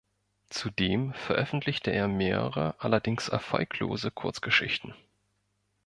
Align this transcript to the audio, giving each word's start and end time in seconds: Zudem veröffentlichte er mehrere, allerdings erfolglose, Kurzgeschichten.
Zudem 0.49 1.13
veröffentlichte 1.13 1.91
er 1.91 2.07
mehrere, 2.07 2.73
allerdings 2.79 3.27
erfolglose, 3.29 4.09
Kurzgeschichten. 4.09 4.95